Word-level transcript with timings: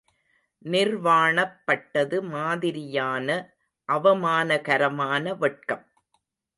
நிர்வாணப் 0.65 1.65
பட்டது 1.65 2.23
மாதிரியான 2.23 3.27
அவமானகரமான 3.89 5.37
வெட்கம். 5.37 5.85